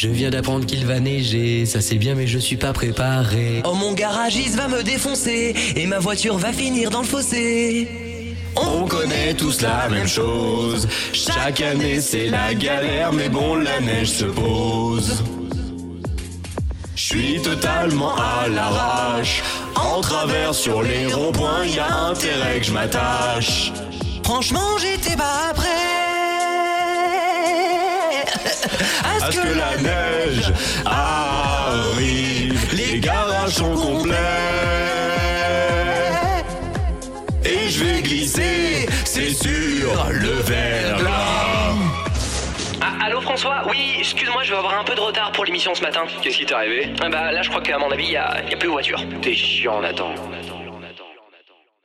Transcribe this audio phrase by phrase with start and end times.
[0.00, 3.62] Je viens d'apprendre qu'il va neiger, ça c'est bien mais je suis pas préparé.
[3.64, 8.36] Oh mon garagiste va me défoncer et ma voiture va finir dans le fossé.
[8.54, 10.86] On connaît tous la même chose.
[11.12, 15.24] Chaque année c'est la galère, mais bon la neige se pose.
[16.94, 19.42] Je suis totalement à l'arrache.
[19.74, 23.72] En travers sur les ronds-points, y a intérêt que je m'attache.
[24.22, 25.54] Franchement, j'étais pas.
[29.04, 30.52] À ce que la neige
[30.86, 34.14] arrive, les garages sont complets.
[37.44, 41.74] Et je vais glisser, c'est sûr, le verglas.
[42.80, 45.82] Ah, allô François Oui, excuse-moi, je vais avoir un peu de retard pour l'émission ce
[45.82, 46.02] matin.
[46.22, 46.92] Qu'est-ce qui t'est arrivé?
[47.02, 48.72] Ah Bah là, je crois qu'à mon avis, il y a, y a plus de
[48.72, 49.02] voiture.
[49.22, 50.14] T'es chiant, Nathan.